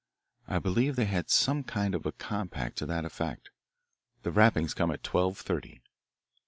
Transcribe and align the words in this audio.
I 0.47 0.57
believe 0.57 0.95
they 0.95 1.05
had 1.05 1.29
some 1.29 1.63
kind 1.63 1.93
of 1.93 2.07
a 2.07 2.11
compact 2.11 2.75
to 2.79 2.87
that 2.87 3.05
effect. 3.05 3.51
The 4.23 4.31
rappings 4.31 4.73
come 4.73 4.89
at 4.89 5.03
twelve 5.03 5.37
thirty." 5.37 5.83